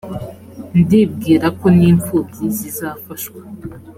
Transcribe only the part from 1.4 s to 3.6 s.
ko n’imfubyi zizafashwa